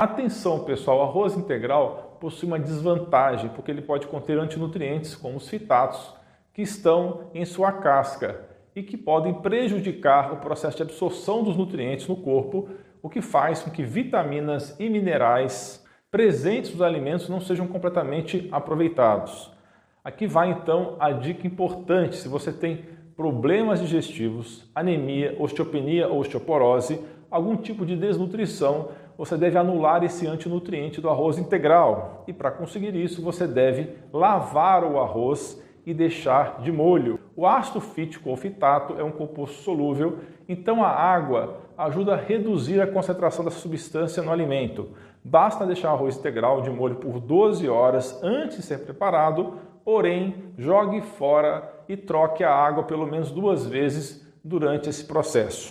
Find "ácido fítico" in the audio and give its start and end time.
37.44-38.30